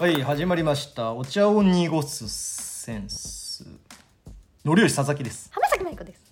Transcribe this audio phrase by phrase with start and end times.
[0.00, 1.12] はい始まりました。
[1.12, 3.66] お茶を濁すセンス。
[4.64, 5.50] のりよし佐々木です。
[5.52, 6.22] 浜崎舞子です。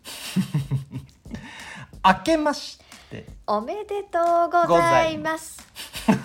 [2.03, 2.79] 明けまし
[3.11, 3.27] て。
[3.47, 5.59] おめでとうございます。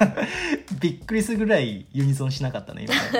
[0.79, 3.01] びっくりするぐらいユニゾンしなかったね今ね。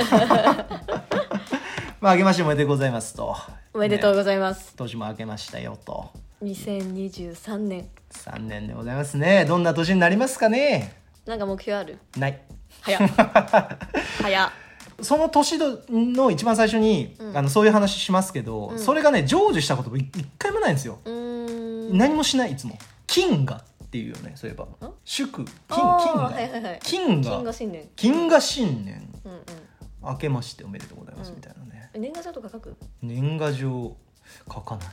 [2.00, 3.36] まあ明けましておめでとうございますと。
[3.74, 6.10] おめでとうねございます、年も明けましたよと。
[6.42, 7.90] 2023年。
[8.10, 9.44] 3年でございますね。
[9.44, 10.96] どんな年になりますかね。
[11.26, 12.00] なんか目標ある？
[12.16, 12.40] ない
[12.82, 13.10] 早っ。
[14.22, 14.50] 早っ。
[15.02, 15.58] その年
[15.90, 17.38] の一番最初に、うん。
[17.38, 18.80] あのそういう話しますけど、うん。
[18.80, 21.98] それがね成就したこともい一回もないんですよ、うーん。
[21.98, 22.78] 何もしないいつも。
[23.08, 24.68] 金河っていうよねそういえば。
[25.06, 26.80] 祝金金あー河はいはいはい。
[26.84, 27.90] 金河金河新年。
[27.96, 29.10] 金河新年。
[29.26, 29.40] うんうん。
[30.06, 32.76] 明けましておめでとうございますうんみたいなね、え年賀状とか書く？
[33.02, 33.96] 年賀状
[34.54, 34.88] 書かない、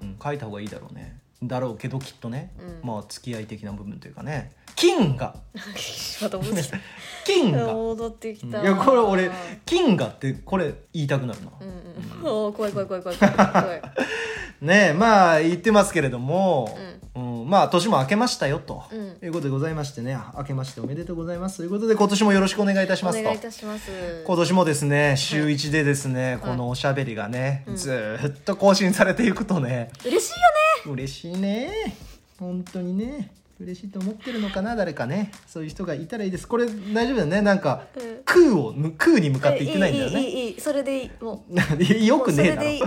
[0.00, 2.88] ううん、書いた方がいいだろうねだろうけどきっとね、うん。
[2.88, 4.52] まあ付き合い的な部分というかね。
[4.74, 5.34] 金河ん
[6.22, 6.78] また戻ってきた。
[7.24, 8.62] 金河戻ってきた。
[8.62, 9.30] いやこれ俺
[9.64, 12.30] 金河ってこれ言いたくなるな、うんうん。
[12.30, 13.82] おー怖い怖い怖い怖い怖い怖い
[14.60, 16.76] ねえまあ言ってますけれども、
[17.14, 17.48] うん。
[17.48, 19.26] まあ年も明けましたよと、うん。
[19.26, 20.18] いうことでございましてね。
[20.36, 21.58] 明けましておめでとうございます。
[21.58, 23.24] ということで今年もよろしくお願いいたしおますと。
[23.24, 23.90] 願いいたします。
[24.26, 27.76] 今年もですね週1でですね、このおしゃべりがね、うん。
[27.76, 29.90] ずーっと更新されていくとね。
[30.04, 31.96] 嬉しいよね嬉しいね。
[32.38, 33.32] 本当にね。
[33.58, 35.30] 嬉しいと思ってるのかな誰かね。
[35.46, 36.46] そういう人がいたらいいです。
[36.46, 37.40] これ大丈夫だね。
[37.40, 38.20] なんか、うん。
[38.26, 40.20] 空を空に向かって言ってないんだよね。
[40.20, 40.60] いいいいいい。
[40.60, 41.10] それでいい。
[41.22, 41.54] もう。
[42.04, 42.68] よくねえだろ。
[42.68, 42.82] いい。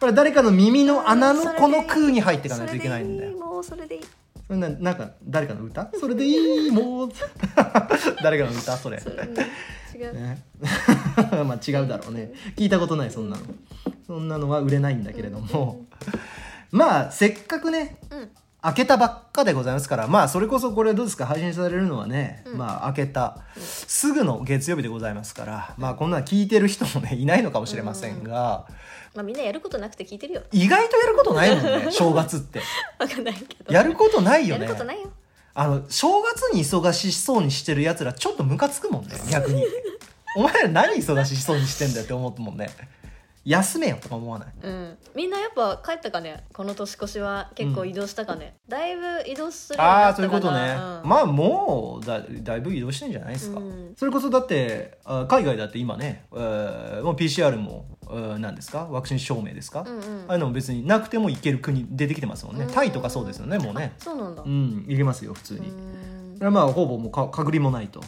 [0.00, 3.32] これ誰かの耳の穴のこの空に入っていかないといけないんだよ。
[3.36, 4.02] もうそれでいい。
[4.48, 5.90] ななんか誰かの歌？
[5.98, 7.08] それでいいもう。
[8.22, 8.76] 誰かの歌？
[8.76, 10.42] それ、うん、違う、ね、
[11.44, 12.32] まあ違うだろうね。
[12.56, 13.42] 聞いたことないそんなの。
[14.06, 16.20] そんなのは売れないんだけれども、うん。
[16.74, 18.30] まあせっかくねうん。
[18.60, 22.58] 開けたばっかでございますからまあそれこそこれどうですか配信されるのはね、うん。
[22.58, 28.66] まあ開けたすぐの月曜日でございますからまあこんなの聞いてる人もねいないのかもしれませんが、
[29.14, 30.42] まあみんなやることなくて聞いてるよ。
[30.50, 32.60] 意外とやることないもんね 正月って。
[32.98, 33.72] わかんないけど。
[33.72, 35.08] やることないよやねることないよ。
[35.54, 39.64] あの正月に忙しそうにしてるやつらちょっとムカつくもんね逆に。
[40.36, 42.68] お前ら何忙しそうにしてんだよって思ったもんね
[43.44, 44.48] 休めよとか思わない？
[44.62, 44.98] うん。
[45.14, 46.44] みんなやっぱ帰ったかね？
[46.52, 51.08] この年越しは結構移動したかね、だいぶ移動するようにああなったかそういうことね、なうん。
[51.08, 53.94] まあもうだだいぶ移動してんじゃないですか、うん。
[53.96, 58.86] それこそだってあ海外だって今ね、えーもう PCR も、えー何ですか？
[58.90, 60.24] ワクチン証明ですか、うんうん。
[60.28, 62.72] ああいうのも別になくても行ける国出てきてますもんね、うん。
[62.72, 63.92] タイとかそうですよねもうね。
[63.98, 64.42] そうなんだ。
[64.42, 65.70] ううん行けますよ普通に、
[66.40, 68.00] まあほぼもうか隔離もないと、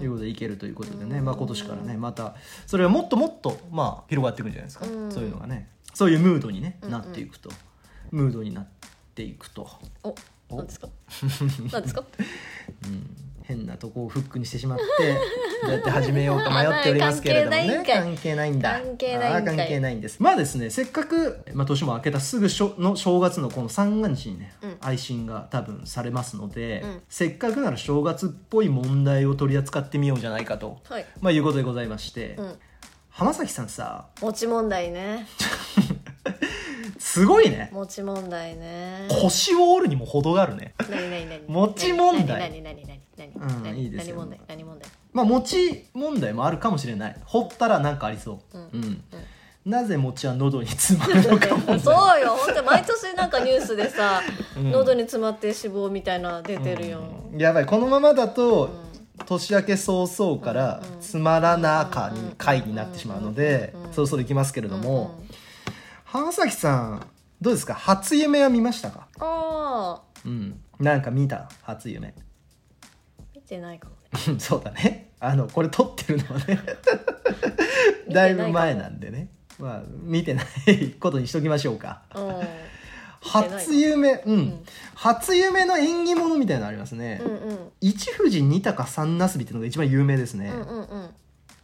[0.00, 1.24] いうことでいけるということでね、うん。
[1.24, 2.34] まあ、今年からねまた
[2.66, 5.12] それはもっともっと、まあ、広がっていくんじゃないですか、うん。
[5.12, 5.68] そういうのがね。
[5.94, 7.50] そういうムードに、ね、なっていくと、
[8.10, 8.66] ムードになっ
[9.14, 9.68] ていくと、
[10.02, 10.14] お
[10.48, 10.56] お？
[10.56, 10.88] なんですか？
[11.70, 12.02] なんですか？
[12.86, 13.16] うん、
[13.54, 14.84] 変なとこをフックにしてしまって
[15.62, 17.84] どうやって始めようか迷っておりますけれどもね。
[17.86, 18.80] 関係ないんだ。
[18.80, 20.20] 関係ない関係ないんです。
[20.20, 24.76] まあですねせっかく、まあ、年も明けたすぐしょの正月のこの三が日にね、うん。
[24.80, 27.02] 配信が多分されますので、うん。
[27.08, 31.06] せっかくなら正月っぽい問題を取り扱ってみようじゃないかと、はい。
[31.20, 32.54] まあ、いうことでございまして、うん。
[33.10, 35.26] 浜崎さんさ持ち問題ね。
[36.98, 37.68] すごいね。
[37.72, 39.06] 持ち問題ね。
[39.20, 40.74] 腰を折るにも程があるね。
[40.88, 41.42] 何何何？
[41.46, 42.40] 持ち問題。
[42.40, 43.01] 何何何何？
[43.16, 43.32] 何？
[43.32, 43.82] うん何？
[43.82, 44.16] いいですよ。
[44.16, 44.40] 何問題？
[44.48, 44.90] 何問題？
[45.12, 47.16] まあ餅問題もあるかもしれない。
[47.24, 48.82] 掘ったらなんかありそう、うん。
[48.82, 49.02] うん。
[49.64, 52.36] なぜ餅は喉に詰まるのか問題 そうよ。
[52.36, 54.22] 本当毎年なんかニュースでさ、
[54.56, 54.70] うん。
[54.72, 57.00] 喉に詰まって死亡みたいな出てるよ、
[57.32, 57.38] うん。
[57.40, 57.66] やばい。
[57.66, 58.92] このままだと、うん。
[59.26, 65.28] 年明け早々からうんつまらなかに回になってしまうのでうんそろそろいきますけれども、うん
[66.04, 67.06] 浜崎さん
[67.40, 67.74] どうですか？
[67.74, 69.06] 初夢は見ましたか？
[69.20, 70.60] ああうん。
[70.80, 71.48] なんか見た？
[71.62, 72.08] 初夢。
[72.08, 72.14] 見
[73.52, 73.94] てないかも
[74.32, 74.38] ね。
[74.40, 75.12] そうだね。
[75.20, 76.58] あのこれ撮ってるのはね。
[78.10, 79.28] だいぶ前なんでね。
[79.58, 82.02] まあ見てないことにしときましょうか。
[82.14, 82.34] うん。
[83.20, 84.22] 初夢。
[84.26, 84.64] うん、ん
[84.94, 87.58] 初夢の縁起物みたいなのありますね、うんうん。
[87.80, 91.10] 一富士二鷹三なすびっていうのが一番有名ですね、うんうんうん。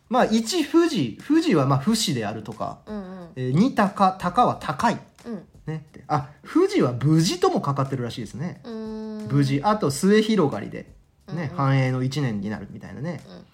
[0.08, 3.28] まあ一富士富士はまあ不死であるとか、うんうん。
[3.34, 4.98] えー二鷹鷹は高い。
[5.26, 5.42] うん。
[5.66, 5.84] ね。
[6.06, 9.60] あ富士は無事ともかかってるらしいですね、無事。
[9.64, 10.97] あと末広がりで、
[11.34, 13.44] ね繁栄の一年になるみたいなね、うん。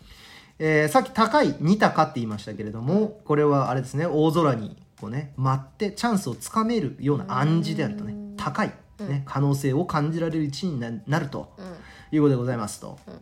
[0.59, 8.37] えーさっき高い二鷹って言いましたけれどもこれはあれですね大空にこうね待ってチャンスをつかめるような暗示であるとねうん。
[8.37, 9.09] 高い、うん。
[9.09, 11.65] ね、可能性を感じられる一にななるとうん。
[12.13, 12.99] いうことでございますと。
[13.07, 13.15] うん。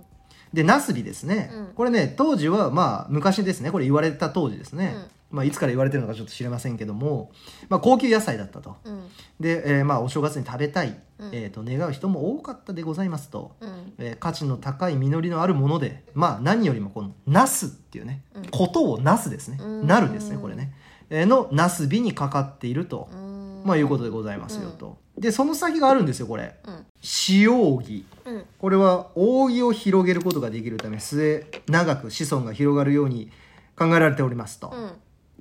[0.53, 1.67] でナスビですね、うん。
[1.75, 3.71] これね当時はまあ昔ですね。
[3.71, 4.95] これ言われた当時ですね、
[5.32, 7.32] まあ、いつから言われてるのかちょっと知れませんけども、
[7.69, 8.76] まあ、高級野菜だったと。
[8.84, 9.08] うん。
[9.40, 11.31] で、えーまあ、お正月に食べたい、うん。
[11.32, 13.93] えー、と願う人も多かったでございますと、うん。
[13.99, 18.44] えー価値の高い実りのあるものでまあ何よりもこの「なす」っていうね、うん。
[18.50, 19.87] ことをなすですね、うん。
[19.87, 20.75] なるですねこれね、
[21.11, 23.62] えーのなす日にかかっていると、うん。
[23.64, 26.56] まあいうことでございますよと、でその先があるんですよこれ。
[26.67, 26.87] うん。
[27.00, 28.44] 使用儀うん。
[28.58, 33.31] これは扇を広げることができるため末長く子孫が広がるように
[33.76, 34.73] 考えられておりますと、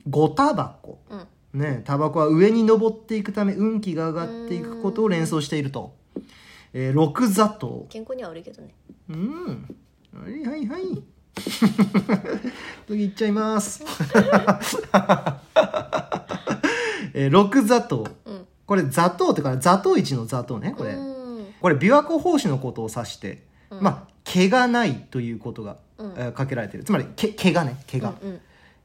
[0.05, 0.99] うんごタバコ。
[1.09, 5.93] うんねタバコは上に登っていくため運気が上がっていくことを連想していると、
[6.73, 7.85] えー六砂糖。
[7.89, 8.73] 健康には悪いけどね。
[9.09, 9.67] うん。
[10.13, 10.67] はいはい。
[10.67, 11.03] はい
[12.87, 13.83] 次いっちゃいます。
[17.13, 18.07] えー六砂糖。
[18.25, 21.45] うんこれ砂糖ってから砂糖一の砂糖ねこれ、うん。
[21.59, 23.81] これ琵琶湖法師のことを指して、うん。
[23.81, 26.13] まあ毛がないということが、うん。
[26.15, 26.85] えーかけられている。
[26.85, 28.39] つまり毛毛がね毛が、うん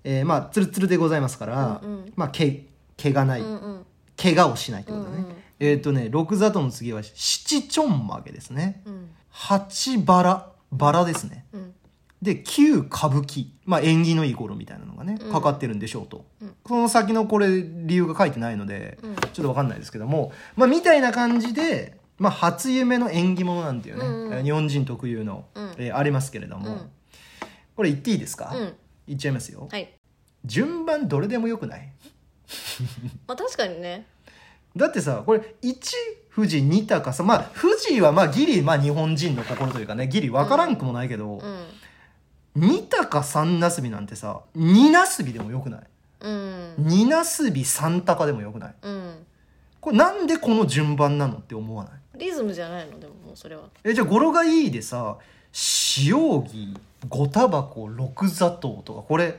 [0.09, 2.13] えーまあツルツルでございますから、うんうん。
[2.15, 2.65] まあ毛
[2.97, 3.87] 毛がない、うんうん。
[4.17, 5.35] 怪我をしないってことだね、うんうん。
[5.59, 8.83] えっ、とね六砂糖の次は七ちょんまげですね。
[8.87, 9.11] うん。
[9.31, 11.45] 八バラバラですね。
[11.53, 11.75] うん。
[12.23, 13.49] で九歌舞伎。
[13.65, 15.33] まあ縁起のいい頃みたいなのがねうん。
[15.33, 16.55] かかってるんでしょうと、うん。
[16.63, 19.17] この先のこれ理由が書いてないので、うん。
[19.17, 25.75] ちょっとわかんないですけどもまあみたいな感じでまあ初夢の縁起物なんていうね、うん日本人特有の、うん。
[25.79, 26.91] えーありますけれども、うん。
[27.75, 28.75] これ言っていいですか、うん。
[29.09, 29.96] 言っちゃいますよ、はい
[30.47, 31.93] 順番どれでもよくない？
[33.29, 34.07] まあ確かにね。
[34.77, 35.75] だってさこれ1
[36.35, 41.65] 富士2高さまあ富士はまあギリまあ日本人の心というかねギリ分からんくもないけど、うん
[42.57, 45.81] 2高3なすびなんてさ2なすびでもよくない？
[46.21, 46.75] うん。
[46.79, 48.75] 2なすび3高でもよくない？
[48.81, 49.27] うん。
[49.79, 52.19] これなんでこの順番なのって思わない？
[52.19, 52.99] リズムじゃないの？
[52.99, 53.65] でももうそれは。
[53.85, 55.19] えじゃあ語呂がいいでさ
[55.99, 56.75] 塩木
[57.09, 59.39] 五タバコ六砂糖とかこれ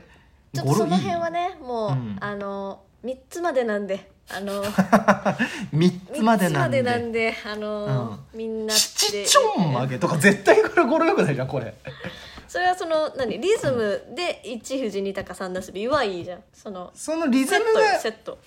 [0.54, 2.16] ちょっとその辺はねねもう、うん。
[2.20, 4.62] あの3つまでなんであの
[5.72, 6.82] 3つまでなんで。
[6.82, 11.74] 三つまでなんであの、みんな七ちょんまげとか絶対これ語呂よくないじゃんこれ。
[12.46, 13.38] それはその何？
[13.38, 16.42] リズムで1富士2高3なすびはいいじゃん。
[16.52, 18.38] そのそのリズムがセット。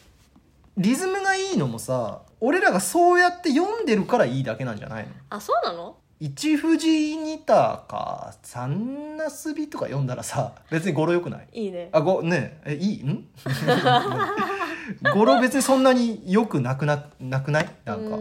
[0.78, 5.12] リズムがいいのもさ俺らがそうやって読んでるからいいだけなんじゃないの？
[5.30, 5.98] あそうなの？
[6.24, 11.64] 一富士二高三なすびとか読んだらさ別に語呂よくない？
[11.64, 11.90] いいね。
[11.92, 13.04] あごねえいい？
[13.04, 13.26] ん？
[15.16, 17.70] 語呂別にそんなによくなくななくない？
[17.86, 18.18] なんか。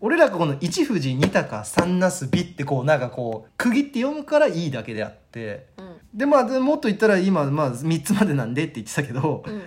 [0.00, 5.66] 俺らがこの一富士二高三なすびってこうなんかこう区切って読むからいいだけであって。
[5.78, 5.96] うん。
[6.14, 9.62] でまあでもっと言ったら今まあ3つまでなんでって言ってたけど、うん。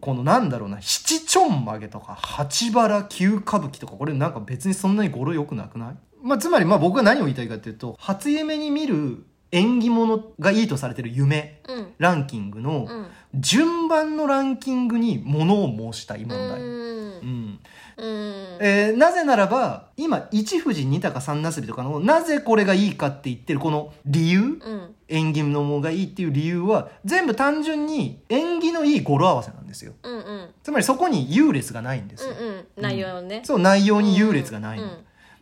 [0.00, 5.96] このなんだろうな七ちょんまげとか八原九歌舞伎とかこれなんか別にそんなに語呂良くなくない？
[6.22, 11.86] まあつまりまあ僕が何を言いたいかっていうと初夢に見る縁起物がいいとされてる夢うん。
[11.98, 13.06] ランキングのうん。
[13.34, 16.60] 順番のランキングに物を申したい問題。
[16.60, 17.18] ううん。
[17.20, 17.60] ん
[17.98, 18.58] うん。
[18.60, 24.94] えーなぜならば今一富士二高三なすびとかのなぜこれがいいかって言ってるこの理由うん。
[25.08, 29.92] 縁起のもがいいっていう理由は全部単純に縁起のいい語呂合わせなんですよ。
[30.02, 30.48] うんうん。
[30.64, 32.66] つまりそこに優劣がないんですよ、うんうん。
[32.82, 33.42] 内容ね。
[33.44, 34.90] そう内容に優劣がないの、うん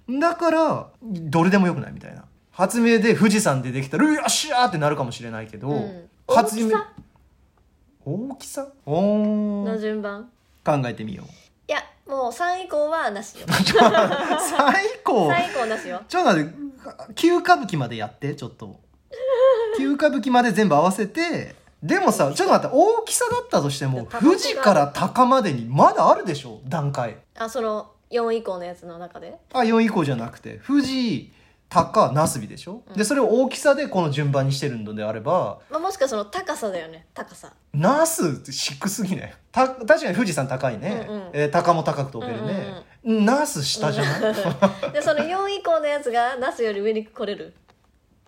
[0.09, 2.25] だからどれでもよくないみたいな。
[2.51, 6.09] 発明で富士山でできたら「うよっしゃー!」ってなるかもしれないけど、うん。
[6.27, 6.89] 大初夢きさ？
[8.05, 8.69] 大きさ？
[8.87, 10.31] おのー順番？
[10.65, 11.27] 考えてみよう。
[11.67, 13.47] いやもう3以降はなしよ。
[13.49, 13.65] 最
[15.03, 15.67] 高3以降？
[15.67, 16.03] なしよ。
[16.09, 16.55] ちょっと待って
[17.15, 18.79] 旧歌舞伎までやってちょっと。
[19.77, 26.61] 旧歌舞伎まで全部合わせてでもさちょっと待って大きさだったとしても富士から高までにまだあるでしょ？
[26.69, 27.17] 段階。
[27.37, 29.39] あその4以降のやつの中で。
[29.53, 31.33] あ4以降じゃなくて富士
[31.69, 37.07] 高なすびでしょ、でそれを大きさでこの順番にしてるのであればまあ、もしかその高さだよね。
[37.15, 37.53] 高さ。
[37.73, 41.31] ナスって低すぎねた確かに富士山高いね、うんうん。
[41.33, 44.35] えー高も高く飛べるね、ナス下じゃない、
[44.93, 47.55] でその4以降のやつがナスより上に来れる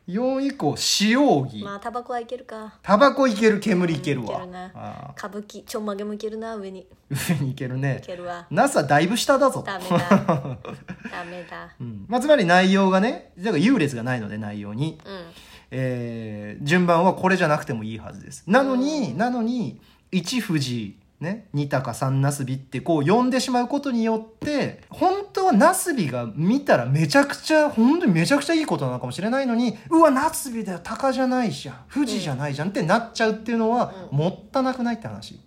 [0.08, 2.74] 4以降塩木、まあタバコはいけるか。
[2.82, 4.70] タバコいける煙いけるわ、うんいけるな。
[4.74, 6.86] あ歌舞伎ちょんまげもいけるな上に。
[7.10, 8.00] 上にいけるね。
[8.06, 8.46] けるわ。
[8.50, 9.98] ナスはだいぶ下だぞダメだ。
[9.98, 11.74] ダメだ。
[11.80, 12.04] うん。
[12.08, 15.24] まあ、つまり内容がねだから優劣がないので内容に、うん。
[15.72, 18.44] えー順番はこれじゃなくてもいいはずです。
[18.46, 19.80] なのに、なのに
[20.12, 35.40] 1富士ね二高三なすびってこう呼んでしまうことによって本当はなすびが見たらめちゃくちゃ本当にめちゃくちゃいいことなのかもしれないのにうわなすびだよ高じゃないじゃん富士じゃないじゃんってなっちゃうっていうのは、もったなくないって話、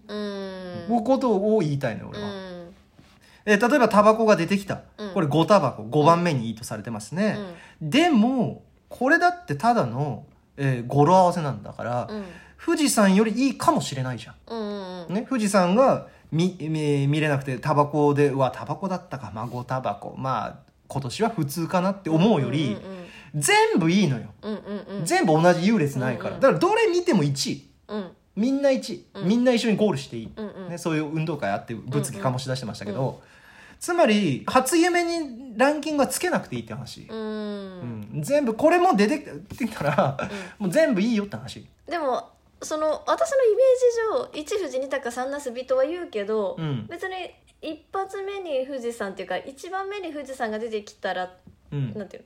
[0.90, 2.28] うことを言いたいのよ俺は。
[2.28, 2.74] うん。
[3.46, 5.14] えー例えばタバコが出てきた、うん。
[5.14, 7.38] これ5タバコ5番目にいいとされてますね、
[7.82, 10.26] でもこれだってただの、
[10.58, 12.24] えー語呂合わせなんだから、うん
[12.64, 14.36] 富士山よりいいかもしれないじゃん。
[14.48, 15.14] うんうんうん。
[15.16, 19.32] ね、富士山が見見見れなくてタバコでうわタバコだったか。
[19.34, 20.16] 孫タバコ。
[20.18, 22.78] まあ今年は普通かなって思うより、
[23.36, 25.06] 全部いいのよ、うんうんうん。
[25.06, 27.70] 全部同じ優劣ないから、うんうんだからどれ見ても1位。
[27.88, 28.12] うん。
[28.36, 29.28] みんな1位、うん。
[29.28, 30.70] みんな一緒にゴールしていい、うんうん。
[30.70, 33.22] ね、そういう運動会あって物議醸し出してましたけど、
[33.80, 38.10] つまり初夢にランキングはつけなくていいって話、うん。
[38.14, 38.22] うん。
[38.22, 39.26] 全部これも出て
[39.58, 41.68] きたら、もう全部いいよって話。
[41.88, 42.30] でも
[42.62, 47.16] その私のイメージ上一富士二鷹三なすびとは言うけど、うん別に
[47.62, 51.34] 一発目に富士山っていうか一番目に富士山が出てきたら
[51.72, 52.24] うんなんていう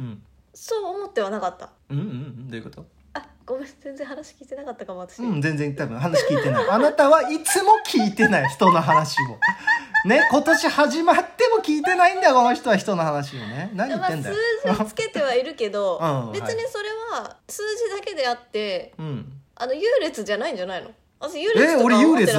[0.00, 0.06] の？
[0.06, 0.22] うん
[0.54, 2.84] そう思ってはなかったうんうんうんどういうこと？
[3.14, 6.68] あごめん全然話聞いてなかったかも私、うん、全然多分話聞いてない。
[6.70, 9.38] あなたはいつも聞いてない、人の話を。
[10.08, 13.70] ね、今年始まっても聞いてないんだよ、この人は人の話をね。
[13.74, 14.36] 何言っまあ、てんだよ。
[14.64, 19.41] 数字つけてはいるけど、 うん別にそれは数字だけであってうん。
[19.56, 20.90] あの優劣じゃないんじゃないの？
[21.20, 21.88] 私優劣え、と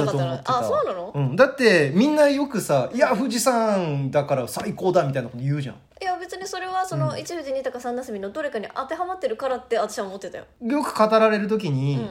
[0.04, 0.58] かだなかっってた。
[0.58, 1.36] あそうなの、うん。
[1.36, 5.76] だって、みんなよくさ、いや、富士山だから最高だみたいなこと言うじゃん。
[6.02, 12.10] いや別にそれはその、一富士二鷹三なすびのどれかに当てはまってるからって私は思ってたよ、よく語られる時に、うん。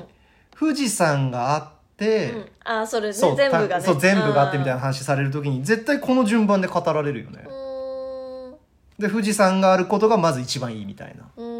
[0.57, 3.13] 富士山があって、うん、あそれね。
[3.13, 3.69] そう全部がね。
[3.69, 7.43] たそう全部があってみたいなな話される時に絶対この順番で語られるよね。
[8.97, 11.29] で富士山があることがまず一番いいみたいな。
[11.35, 11.52] うーん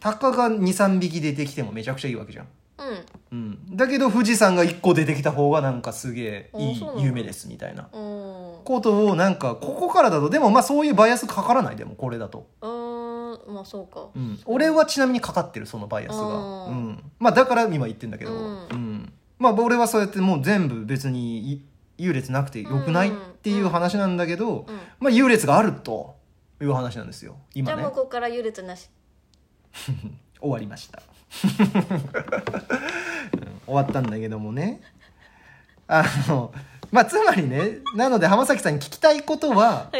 [0.00, 2.46] タカが23匹出てきてもめちゃくちゃいいわけじゃん。
[2.78, 3.58] うん。
[3.70, 7.88] うん、だけど富士山が1個出てきた方がなんかすげえいいあそうなの夢ですみたいな。
[7.92, 14.08] うんことをなんかここからだとでもまあそういうバイアスかからないでもこれだと、うーんまあそうか。
[14.14, 16.88] うん、俺はちなみにかかってるそのバイアスが、ううん。
[16.90, 18.76] ん、まあだから今言ってんだけど、ううん。
[18.76, 21.64] んまあ俺はそうやってもう全部別にい
[21.96, 23.12] 優劣なくてよくないっ
[23.42, 24.78] ていう話なんだけど、うん。
[25.00, 26.16] まあ優劣があると
[26.60, 27.36] いう話なんですよ。
[27.54, 28.90] じゃあ今ねもうここから優劣なし
[30.40, 34.80] 終わりました、う ん終わったんだけどもね。
[35.86, 36.52] あの
[36.90, 39.90] まあつまりねなので浜崎さんに聞きたいことは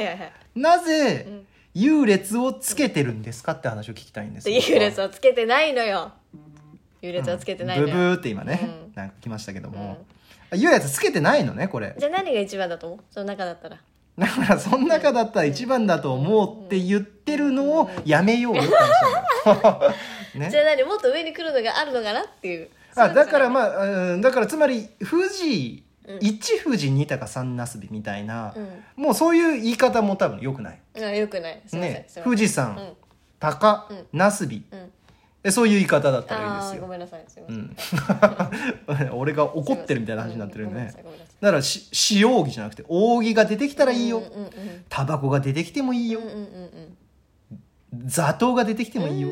[0.54, 1.46] なぜうん。
[1.74, 6.10] 優劣をつけてるんですかって話を聞きたいんです優劣はつけてないのよ。
[7.00, 8.92] 優劣はつけてないのブブよ、ーって今ね、うん。
[8.96, 10.04] なんか来ましたけども、
[10.52, 11.94] 優劣つけてないのねこれ。
[11.96, 13.00] じゃあ何が一番だと思う？
[13.10, 13.78] その中だったら
[14.18, 18.64] だからその中だったら一番だと思うって言ってるのをやめようよっ
[20.32, 22.68] てね じゃあ何もっと上に来るのがあるのかなっていう。
[22.96, 23.84] あだからあまあ、
[24.14, 28.84] うん、だからつまり富士うん一富士二鷹三なすびみたいな、うん。
[28.96, 30.80] もうそういう言い方も多分よくない。
[30.96, 31.62] あよくない。
[31.72, 32.96] ね富士山、うん。
[33.38, 34.06] 鷹、うん。
[34.12, 34.92] なすびうん
[35.48, 36.82] えそういう言い方だったらいいあですよ。
[36.82, 37.24] あごめんなさい。
[37.26, 39.16] すいません、うん。
[39.18, 40.92] 俺が怒ってるみたいな話になってるよね。
[41.40, 44.22] だからし使用着じゃなくて扇が出てきたらいいよ、
[44.88, 46.20] タバコが出てきてもいいよ。
[46.20, 46.96] うんうんうん
[48.06, 49.30] 砂糖が出てきてうんもいいよ、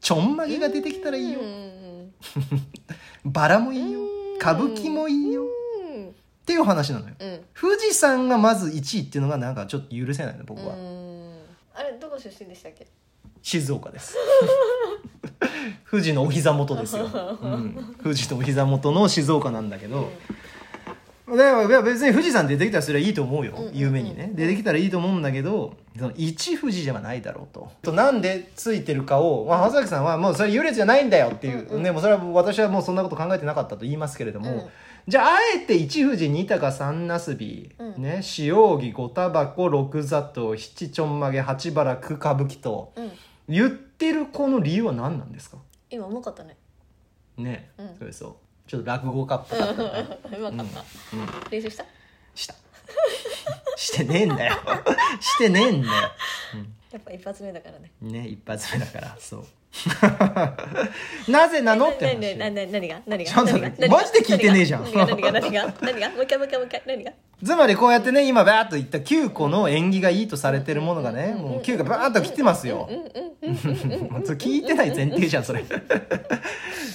[0.00, 1.40] ちょんまげが出てきたらいいよ。
[3.24, 4.00] バラもいいよ。
[4.00, 4.36] うん。
[4.36, 5.42] 歌舞伎もいいよ。
[5.42, 6.12] うんっ
[6.46, 7.14] ていう話なのよ。
[7.18, 7.40] うん。
[7.58, 11.34] 富士山がまず1位っていうのがなんかちょっと許せないの僕は、うん。
[11.74, 12.86] あれどこ出身でしたっけ？
[13.42, 14.16] 静岡です。
[15.90, 17.06] 富士のお膝元ですよ、
[17.42, 20.10] うん、富士のお膝元の静岡なんだけど、
[21.30, 23.74] だからいや別に富士山出てきたらそれはいいと思うよ、うんうんうん。
[23.76, 24.30] 夢にね。
[24.34, 27.70] 出てきたらいいと思うんだけどその一富士ではないだろうと。
[27.82, 31.82] となんでついてるかを、まあ、浜崎さんはもうそれ優劣じゃないんだよっていう、うんうん。
[31.82, 34.62] ね、もうそれは私はもうそんなこと考えてなかったと言いますけれども、うん。
[35.06, 38.02] じゃああえて一富士二鷹三なすび、うん。
[38.02, 42.92] ね塩木五タバコ六砂糖七ちょんまげ八バラ九歌舞伎と。
[42.96, 43.10] うん
[43.48, 45.58] 言ってるこの理由は何なんですか？
[45.90, 46.56] 今重かったね。
[47.36, 47.96] ね、うん。
[47.98, 48.34] そうそう。
[48.68, 49.82] ちょっと落語家っぽかった
[50.30, 50.84] ね、 うまかっ
[51.44, 51.50] た。
[51.50, 51.84] 練習した？
[52.34, 52.54] した。
[53.76, 54.54] してねえんだよ。
[55.20, 56.10] してねえんだよ、
[56.90, 57.90] やっぱ一発目だからね。
[58.02, 59.16] うん、ね一発目だから。
[59.18, 59.46] そう
[61.28, 61.90] なぜなの？
[61.90, 63.00] って話なななな何が？
[63.06, 63.30] 何が？
[63.30, 63.88] ちょっと何が？
[63.88, 64.84] マジで聞いてねえじゃん。
[64.94, 65.06] 何が？
[65.06, 65.32] 何が？
[65.32, 65.74] 何が？
[65.80, 66.10] 何が？
[66.10, 67.12] もう一回もう一回もう一回何が？
[67.44, 72.88] つまりこうやってね今バーッと言った9個の縁起がいいとされてるものがねもう9がバーッと来てますよ
[73.40, 75.64] 聞いてない前提じゃんそれ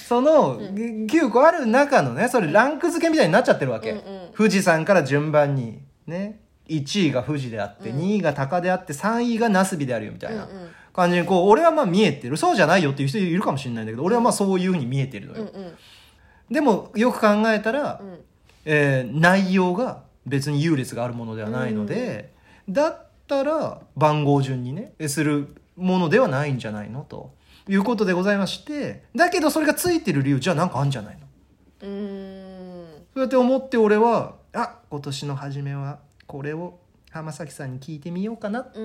[0.06, 3.96] その9個ある中のねそれランク付けみたいになっちゃってるわけ、
[4.36, 10.50] 富士山から順番にね1位が富士であって、2位が鷹であって3位が那須美であるよみたいな
[10.93, 12.38] 感じにこう俺はまあ見えてる。
[12.38, 15.73] そうじゃないよっていう人いるかもしれないんだけど俺はまあそういうふうに見えてるのよ、うんうん。
[16.51, 18.19] でもよく考えたら、うん。
[18.65, 22.33] えー内容が別に優劣があるものではないので、
[22.69, 27.33] だったら番号順にねするものではないんじゃないのと
[27.67, 31.27] いうことでございましてだけどそれがついてる理由じゃあなんかあるんじゃないの？
[31.81, 32.85] うーん。
[33.13, 38.79] そうやって思って俺はあ今年の初めはこれを浜崎さんに聞いてみようかなって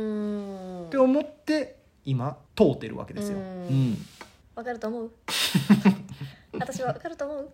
[0.96, 1.77] 思って
[2.08, 3.38] 今通ってるわけですよ。
[3.38, 3.90] ううん。
[3.92, 3.98] ん
[4.54, 5.10] わかると思う？
[6.58, 7.48] 私はわかると思う。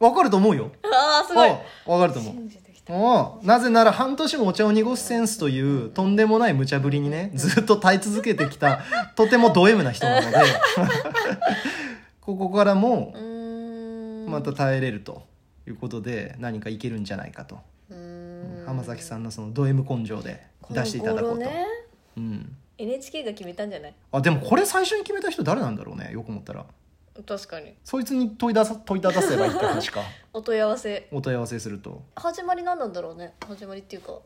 [0.00, 0.72] わかると思うよ。
[0.84, 1.48] ああすごい。
[1.48, 1.56] うん
[1.86, 2.34] わかると思う。
[2.34, 2.92] 信じてきた。
[2.94, 8.80] おうなぜなら半年もお茶を濁すセンスというとんでもない無茶ぶりにねずっと耐え続けてきた
[9.14, 10.36] とてもド M な人なので
[12.20, 14.30] ここからもうーん。
[14.30, 15.22] また耐えれると
[15.66, 17.58] いうことで何かいけるんじゃないかと。
[17.90, 18.64] うーん。
[18.66, 21.66] 浜崎さんのそのド M 根性で出していただこうと、ね
[22.16, 23.94] うん、NHK が決めたんじゃない？
[24.12, 26.64] あでもこれ最初に決めた人誰なんだろうねよく思ったら。
[27.26, 27.74] 確かに。
[27.84, 30.00] そいつに問い出さ問いただせばいいって話か。
[30.32, 31.08] お問い合わせ。
[31.12, 32.02] お問い合わせすると。
[32.16, 33.34] 始まり何なんだろうね？
[33.46, 34.18] 始まりっていうか。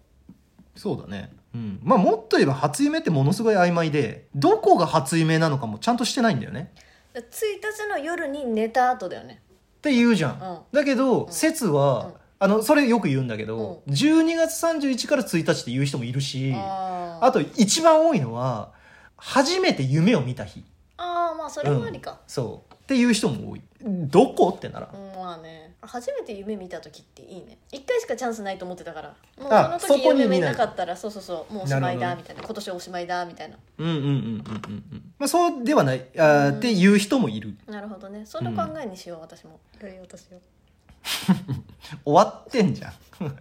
[0.76, 1.32] そうだね。
[1.54, 1.80] うん。
[1.82, 6.72] まあもっと言えば初夢ってものすごい曖昧でどこが初夢なのかもちゃんとしてないんだよね。
[7.14, 9.40] 1日の夜に寝た後だよね。
[9.78, 10.58] って言うじゃん、うん。
[10.72, 18.72] だけど、説は、うんあのそれよく言うんだけど、12月31から1日って言う人もいるしああと一番多いのは
[19.16, 20.62] 初めて夢を見た日。
[20.98, 22.74] あーまあそれもありか、そう。
[22.74, 23.62] っていう人も多い。
[23.82, 24.48] どこ？
[24.48, 25.20] ってなら、うん。
[25.20, 25.74] まあね。
[25.82, 27.58] 初めて夢見た時っていいね。
[27.70, 29.14] 一回しかチャンスないと思ってたから。
[29.38, 31.52] もうあその時夢見見なかったらそうそうそう。
[31.52, 32.42] もうおしまいだみたいな。
[32.42, 33.56] 今年おしまいだみたいな。
[33.78, 34.28] うんうんうんうんうんう
[34.96, 35.12] ん。
[35.18, 36.04] まあそうではない。
[36.16, 36.58] あー、うん。
[36.58, 37.56] っていう人もいる。
[37.66, 38.24] なるほどね。
[38.24, 39.60] その考えにしよう、私も。
[39.80, 40.40] 良い私を
[42.04, 42.92] 終わってんじゃん。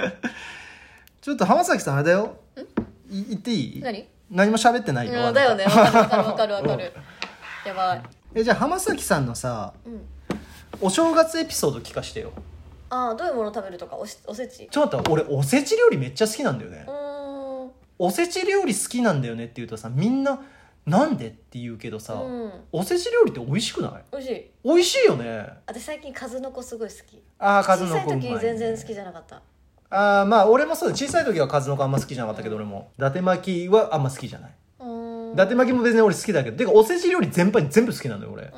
[1.22, 2.38] ちょっと浜崎さんあれだよ。
[3.10, 3.82] い言っていい？
[3.82, 4.08] 何？
[4.30, 5.64] 何も喋ってないよ、うんだよね。
[5.66, 6.94] わかるわかるわかる
[7.66, 8.04] やばい。
[8.34, 10.02] えじゃあ浜崎さんのさうん。
[10.82, 12.32] お正月エピソード聞かしてよ。
[12.90, 13.96] ああどういうもの食べるとか？
[13.96, 14.68] おしおせち？
[14.70, 16.86] ちょっと待って俺おせち料理めっちゃ好きなんだよね。
[17.98, 20.40] おせち料理好きなんだよねって言うとさみんな
[20.86, 22.52] なんでって言うけどさ、うん。
[22.72, 24.04] おせち料理って美味しくない？
[24.12, 24.52] 美味しい。
[24.64, 25.48] 美味しいよね。
[25.66, 27.22] 私最近数の子すごい好き。
[27.40, 29.42] ああ数の子うまい、時全然好きじゃなかった。
[29.90, 30.96] ああまあ俺もそうだ。
[30.96, 32.92] 小さい時は数の子あんま好きじゃなかったけど、俺も。
[32.98, 34.52] 伊達巻きはあんま好きじゃない。
[35.34, 38.54] 伊達巻きも別に俺好きだけどてかおせち料理全般に全部好きなのよ俺、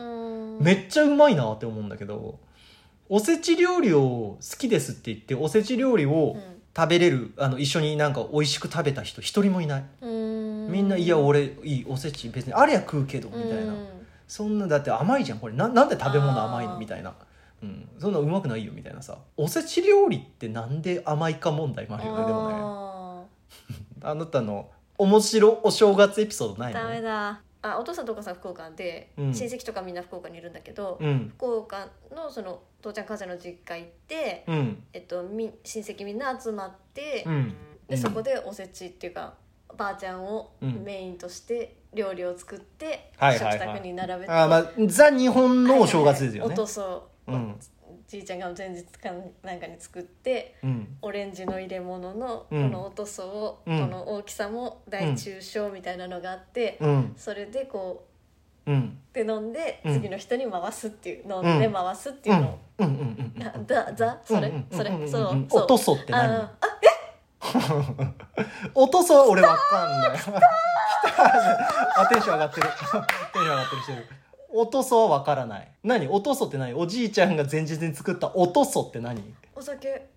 [0.59, 2.39] めっちゃうまいなって思うんだけど
[3.09, 6.57] おせち料理を好きですって言っておせち料理をうん。
[6.75, 10.26] 食べれるあの一緒になんか美味しく食べた人一人もいない、うーん
[10.67, 13.87] みんないや俺いいおせち別にあれや食うけどみたいな、うん。
[14.27, 15.53] そんなだって甘いじゃんこれ。
[15.53, 16.77] ななんで食べ物甘いの？
[16.77, 17.13] みたいな、
[17.63, 19.17] うん、そんなうまくないよみたいなさ。
[19.37, 22.55] おせち料理ってなんで甘いか問題もあるよねでもね。
[24.01, 26.79] ああなたの面白お正月エピソードないの？
[26.79, 27.41] ーダメだ。
[27.63, 29.33] あお父さんとお母さん福岡で、うん。
[29.33, 31.33] 親戚とかみんな福岡にいるんだけど、うん。
[31.37, 34.83] 福岡のその父ちゃん母ちゃんの実家行って、うん。
[34.93, 37.53] えっと、み親戚みんな集まって、うん。
[37.87, 39.33] でそこでおせちっていうか
[39.77, 40.83] ばあちゃんをうん。
[40.83, 43.59] メインとして料理を作って、はいはいはい。
[43.59, 47.55] 食卓に並べて、あーまあザ日本のお正月ですよね、おとそうん。
[48.07, 49.09] じいちゃんが前日か
[49.43, 50.97] なんかに作ってうん。
[51.01, 52.71] オレンジの入れ物のこうん。
[52.71, 53.79] のおとそを、うん。
[53.79, 57.13] この大きさも大中小みたいなのがあって、うん。
[57.17, 58.05] それでこ
[58.65, 58.97] ううん。
[59.13, 59.93] で飲んでうん。
[59.93, 62.49] 次の人に回すっていう、飲んで回すっていうの。
[62.49, 62.87] を、うん。
[62.87, 62.93] うん。
[62.93, 63.31] うん。
[63.35, 63.41] うん。
[63.41, 64.55] なだざそれ、うん。
[64.55, 64.77] うん。
[64.77, 65.01] それ、うん。
[65.01, 65.09] うん。
[65.09, 65.45] そう。
[65.49, 66.41] そうおとそって何？
[66.41, 66.67] ああ
[68.73, 70.17] おとそは俺わかんない。
[70.19, 72.67] 来たあ、テンション上がってる。
[73.33, 74.07] テンション上がってるしてる。
[74.49, 75.71] おとそはわからない。
[75.83, 76.07] 何？
[76.07, 76.73] おとそって何？
[76.73, 79.21] おじいちゃんが前日に作ったおとそって何？
[79.55, 80.07] お酒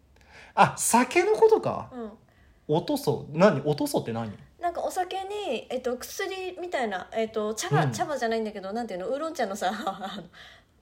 [0.54, 1.90] あ、酒のことか。
[1.92, 2.12] うん
[2.68, 3.26] おとそ。
[3.32, 3.60] 何？
[3.64, 4.32] おとそって何？
[4.60, 9.08] なんかお酒に、えっと、薬みたいな、えっと、茶葉、うん茶葉じゃないんだけどなんていうの？
[9.08, 9.72] ウーロン茶のさ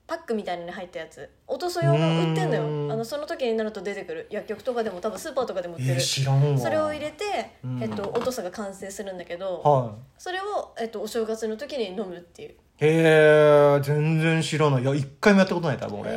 [0.09, 6.59] パックみたいに入ったやつおとそ用が売ってんのよあのその時になると出てくる薬局とかでも多分スーパーとかでも売ってえー、る、知らんわ。
[6.59, 7.25] それを入れて、
[7.63, 12.53] うんえっと、おとさが完成するんだけど、はそれを、えっと、お正月の時に飲むっていうい。
[12.53, 14.83] へえ、全然知らない。
[14.83, 16.11] いや、一回もやったことない、多分俺。
[16.13, 16.15] え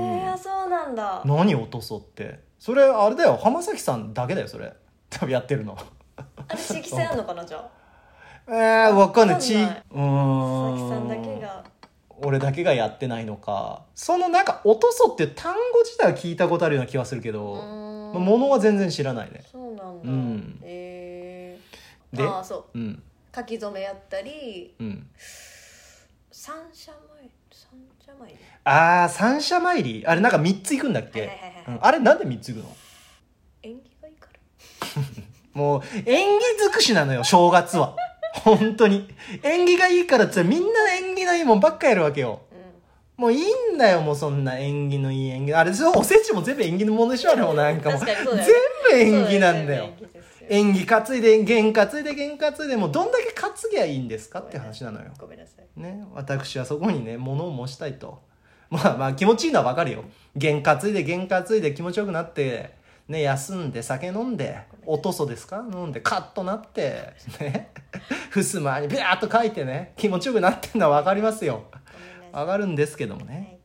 [0.00, 2.40] えうんあそうなんだ何おとそって。
[2.58, 3.38] それ、あれだよ。
[3.40, 4.72] 浜崎さんだけだよ、それ。
[5.10, 5.78] 多分やってるの。
[6.16, 7.70] あれ地域性あんのかなじゃあ？
[8.50, 9.36] えー、わかんない。
[9.36, 9.70] わかんないちうーん。
[9.70, 11.64] 佐々木さんだけが
[12.22, 13.82] 俺だけがやってないのか。
[13.94, 17.54] そのなんか「おとそ」っていう単語自体は聞いたことあるような気はするけうど、
[18.14, 19.42] ものは全然知らないね。
[19.50, 20.60] そうなんだ、うん。
[20.62, 21.58] え
[22.12, 22.22] えで？
[22.24, 22.78] ああそう。
[22.78, 23.02] うん。
[23.34, 25.06] 書き初めやったりうん。
[26.30, 27.70] 三社前三
[28.04, 28.34] 社前？
[28.64, 30.04] ああ三社参り。
[30.06, 31.64] あれなんか3つ行くんだっけ、はいはいはいはい。
[31.68, 31.78] うん。
[31.84, 32.76] あれなんで3つ行くの？
[33.62, 34.28] 縁起がいいか
[34.96, 35.02] ら。
[35.54, 37.96] もう縁起尽くしなのよ正月は
[38.44, 39.08] 本当に。
[39.42, 42.42] 縁起がいいからってみんな縁起のいいもんばっかやるわけよ。
[43.18, 48.00] うもういいんだよもうそんな縁起のいい縁起あれそうおせちも全部縁起のものでしょあれもなんかもう。
[48.00, 49.88] 全よ部ん縁起なんだよ。
[50.48, 55.10] 縁起担いで弦担いで弦担いでもうどんだけ担ぎゃいいんですかって話なのよ。
[55.18, 55.80] ごめんなさい。
[55.80, 58.22] ね私はそこにね物を申したいと。
[58.70, 60.04] まあまあ気持ちいいのはわかるよ。
[60.36, 62.74] 弦担いで弦担いで気持ちよくなって
[63.08, 64.58] ね休んで酒飲んで
[64.90, 65.64] おとそですか？
[65.70, 67.70] 飲んでカッとなってね。
[68.32, 69.92] 襖にビャーっと書いてね。
[69.96, 71.64] 気持ちよくなってんのは分かりますよ。
[72.32, 73.58] 上がるんですけどもね、はい。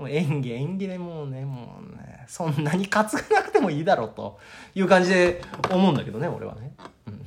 [0.00, 4.38] もう演技演技でもうねもうねそんなに担がなくてもいいだろうと
[4.74, 6.72] いう感じで思うんだけどね俺はね、
[7.06, 7.26] うん、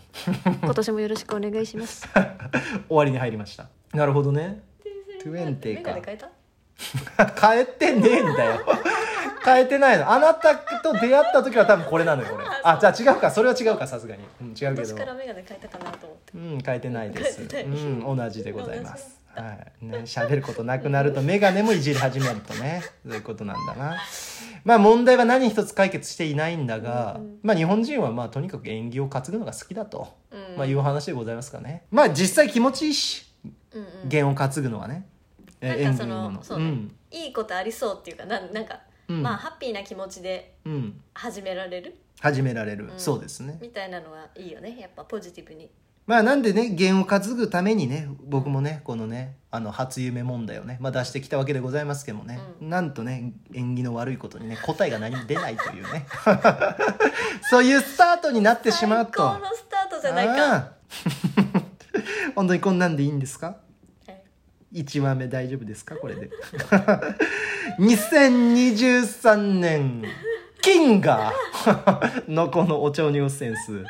[0.64, 2.08] 今年もよろしくお願いします。
[2.90, 3.70] 終わりに入りました。
[3.94, 4.62] なるほどね。
[5.24, 5.46] 20メ
[5.82, 5.94] か
[7.42, 8.66] 変えてねえんだよ
[9.46, 10.12] 変えてないの。
[10.12, 13.30] あなたと出会った時は多分これなのよこれ あじゃあ違うか。
[13.30, 14.96] それは違うかさすがに、うん、違うけ今ど
[16.34, 17.42] うん変えてないです。
[17.46, 19.22] うん同じでございます。
[19.36, 19.86] はい。
[19.86, 23.98] ね喋ることなくなると眼鏡もいじり始めるとねそういうことなんだな。
[24.64, 30.58] まあ問題は何一つ解決していないんだが、うんまあ日本人はまあとにかく縁起を担ぐのが好きだと、うん。
[30.58, 31.84] まあいうお話でございますかね。
[31.92, 33.32] まあ実際気持ちいいし
[33.74, 34.10] うんうん。
[34.10, 35.06] 弦を担ぐのはね、
[35.62, 36.96] えなんかそのそうん。
[37.12, 39.22] いいことありそうっていうかなんなんかうん。
[39.24, 41.02] まあハッピーな気持ちでうん。
[41.14, 41.96] 始められる？
[42.22, 43.00] 始められる、うん。
[43.00, 43.58] そうですね。
[43.62, 44.78] みたいなのはいいよね。
[44.80, 45.70] やっぱポジティブに。
[46.08, 56.06] まあなんでね弦を担ぐためにね僕もねこのねあの初夢問題をね、まあ、出してきたわけでございますけどもね、なんとね縁起の悪いことにね答えが何も出ないというね。
[57.50, 59.14] そういうスタートになってしまうと。
[59.32, 60.54] 最高のスタートじゃないか。
[60.54, 60.72] ああ
[62.36, 63.48] 本当にこんなんでいいんですか？
[63.48, 63.56] はい
[64.76, 65.96] 1話目大丈夫ですか？
[65.96, 66.30] これで。
[67.80, 70.04] 2023年
[70.62, 71.34] 金が
[72.28, 73.84] のこのお茶を濁すセンス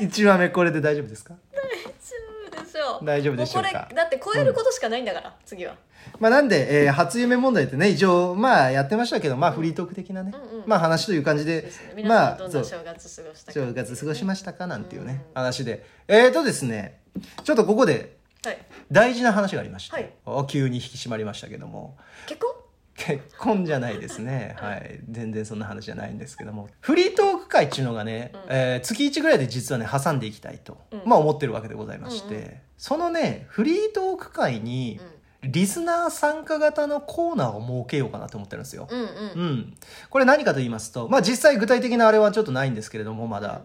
[0.00, 1.34] 1話目これで大丈夫ですか？
[1.54, 3.04] 大丈夫でしょう。
[3.04, 3.68] 大丈夫でしょうか？
[3.72, 5.74] もこれだって超えることしかないんだから、次は。
[6.18, 10.64] まあなんで、えー初夢問題ってね一応まあやってましたけどまあフリートーク的なね、うんうん。
[10.66, 12.04] まあ話という感じでですね。
[12.04, 13.52] まあどんな正月過ごしたか。
[13.52, 15.42] 正月過ごしましたかなんていうね、うん。
[15.42, 15.84] 話で。
[16.08, 16.98] えーとですね
[17.44, 18.58] ちょっとここではい。
[18.90, 20.12] 大事な話がありまして、はい。
[20.26, 21.96] あ急に引き締まりましたけども。
[22.26, 22.54] 結婚？
[22.94, 24.54] 結婚じゃないですね。
[24.60, 25.00] はい。
[25.08, 26.68] 全然そんな話じゃないんですけども。
[26.80, 28.40] フリートーク会っていうのがね、うん。
[28.48, 31.02] えー月1ぐらいで実はね挟んでいきたいと、うん。
[31.06, 32.50] まあ思ってるわけでございまして、うんうん。
[32.76, 35.00] そのねフリートーク会に
[35.42, 39.06] リスナー参加型のコーナーを設けようかなと思ってるんですよ、うんうん。
[39.06, 39.08] う
[39.44, 39.76] ん、
[40.08, 43.62] これ何かと言いますと、まあ、実際具体的なあれはちょっとないんですけれどもまだ、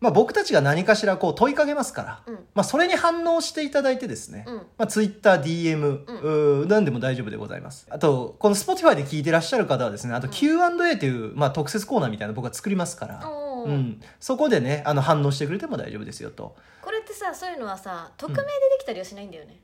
[0.00, 2.34] まあ、僕たちが何かしらこう問いかけますから、うん。
[2.54, 4.54] まあ、それに反応していただいてですね、うん。
[4.56, 7.86] まあ、TwitterDM、うー何でも大丈夫でございます。
[7.90, 16.56] あとこの Spotify で聞いてらっしゃる方はですねあと Q&A という、まあ、特設コーナーみたいなの僕は作りますから、うん、そこでねあの反応してくれても大丈夫ですよと。
[16.80, 18.48] これってさそういうのはさ匿名でで
[18.80, 19.60] きたりはしないんだよね、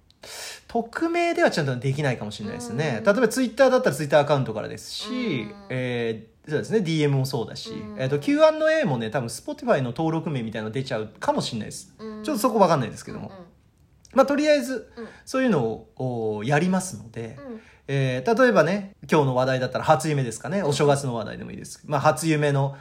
[0.69, 2.99] 匿名ではちゃんとできないかもしれないですね。
[2.99, 3.05] うん。
[3.05, 5.55] 例えばツイッターだったらツイッターアカウントからですし、うん。
[5.71, 7.97] えーそうですね DM もそうだし、うん。
[7.99, 12.25] えー、と Q&A もね多分 Spotify の登録名みたいなの出ちゃうかもしれないです、うん。
[12.25, 13.35] ちょっとそこわかんないですけども、うん
[14.15, 15.09] まあとりあえずうん。
[15.25, 17.61] そういうのをおやりますので、うん。
[17.89, 20.63] えー例えばね今日の話題だったら初夢ですかね。
[20.63, 22.77] お正月の話題でもいいです、まあ、初夢の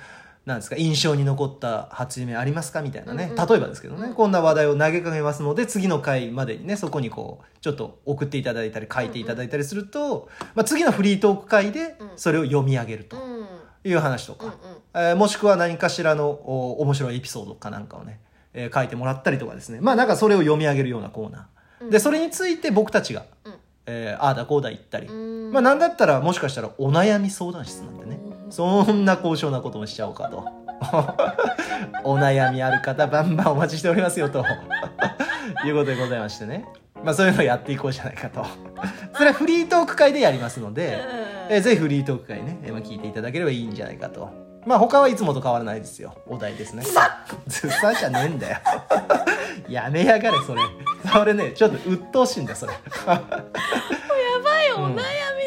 [0.45, 3.47] なんですか印象に残った初夢ありますかみたいなね、うんうん。
[3.47, 4.13] 例えばですけどね、うん。
[4.13, 12.10] こんな話題を投げかけますので次の回までにねそこにこうちょっと送っていただいたり書いていただいたりすると、まあ、次のフリートーク回でうん。
[12.15, 13.45] それを読み上げるとうん。
[13.89, 14.58] いう話とか、うんうん
[14.95, 18.19] えーもしくは何かしらのお面白いエピソードかなんかをね、
[18.53, 19.79] えー書いてもらったりとかですね。
[19.81, 21.89] まあなんかそれを読み上げるようなコーナー、うん。
[21.89, 23.53] でそれについて僕たちが、うん。
[23.88, 25.51] えーああだこうだ言ったり、うん。
[25.51, 30.45] まあなんだったらもしかしたらお悩み相談室なんでね、うんそんな高尚なこともしちゃおうかと。
[32.03, 34.45] お悩みある方バンバンお待ちしておりますよと。
[35.65, 36.65] いうことでございましてね。
[37.03, 38.45] まあそういうのをやっていこうじゃないかと。
[39.13, 40.99] それはフリートーク会でやりますので、
[41.49, 44.29] えーぜひフリートーク会ね、えーまあ、聞いていただければいいんじゃないかと。
[44.65, 46.15] まあ他はいつもと変わらないですよ。
[46.27, 46.84] お題ですね。
[47.47, 48.58] ずさじゃねえんだよ。
[49.69, 50.62] やめやがれそれ。
[51.12, 52.73] それねちょっと鬱陶しいんだよそれ。
[52.73, 54.99] やばいお悩み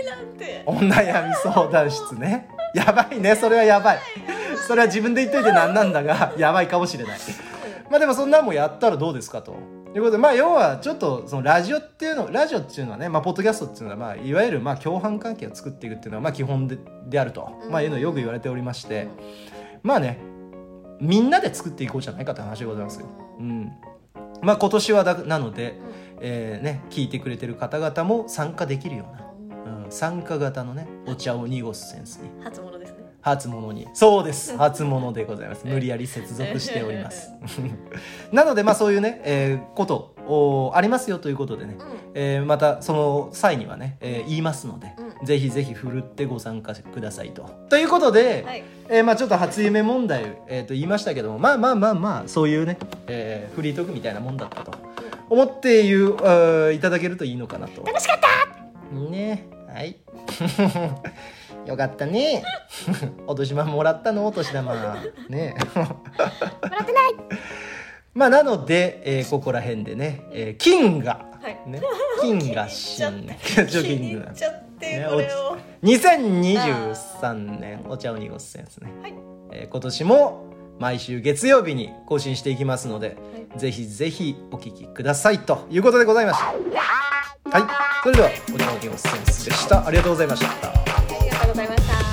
[0.06, 3.98] なんて、お悩み相談室ねやばいねそれはやばい。
[4.66, 7.18] それは自分で言っといてなんなんだがやばいかもしれない。
[7.90, 9.56] まあでもそんなんもやったらどうですかと。
[9.94, 19.08] いうことでまあ要はちょっとそのラジオっていうのラジオっていうのはねまあポッドキャストっていうのはまあいわゆるまあ共犯関係を作っていくっていうのはまあ基本でであると、まあいうのをよく言われておりまして、
[19.82, 20.18] まあね
[21.00, 23.06] みんなで作っていこうじゃないかという話でございますよ。
[23.38, 23.72] うん。
[24.42, 25.78] まあ今年はだなので、
[26.20, 29.27] えーね、聞いてくれてる方々も参加できるような、
[29.88, 32.30] うん、参加型のねお茶を濁すセンスに。
[32.44, 32.98] 初物ですね。
[33.20, 33.88] 初物に。
[33.94, 34.56] そうです。
[34.56, 35.66] 初物でございます。
[35.66, 37.30] 無理やり接続しております。
[38.32, 41.86] なのでまあそういうね、えーことおありますよということでね、うん。
[42.14, 45.26] えーまたその際にはね、えー言いますので、うん。
[45.26, 47.50] ぜひぜひふるってご参加くださいと。
[47.68, 48.62] ということで、はい。
[48.88, 54.70] えーまあちょっと初夢問題、えー、と言いましたけどもまあまあまあまあそういうね、えーフリートークみたいなもんだったと
[55.28, 57.84] 思って言ういただけるといいのかなと。
[57.84, 58.28] 楽しかった
[58.92, 59.48] ね。
[59.72, 59.96] はい。
[61.66, 62.42] よかったね。
[63.26, 64.26] お年玉もらったの？
[64.26, 64.74] お年玉。
[65.28, 65.54] ね。
[65.74, 67.14] もらってない。
[68.14, 71.58] まあなので、えーここら辺でね、えー金が、はい。
[71.70, 71.80] ね、
[72.20, 73.28] 金が新
[73.68, 75.56] 気に金がねこれを。
[75.84, 79.14] 2023年お茶を濁すセンスね、はい。
[79.52, 80.44] えー今年も
[80.78, 83.16] 毎週月曜日に更新していきますので、
[83.56, 86.46] ぜひぜひお聞きくださいということでございました。
[87.58, 89.86] はいそれではお茶を濁すセンスでした。
[89.86, 90.68] ありがとうございました。
[90.68, 90.72] あ
[91.20, 92.07] りがとうございました。